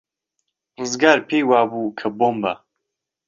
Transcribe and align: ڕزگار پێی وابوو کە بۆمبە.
ڕزگار 0.79 1.19
پێی 1.27 1.43
وابوو 1.49 1.95
کە 1.99 2.07
بۆمبە. 2.17 2.53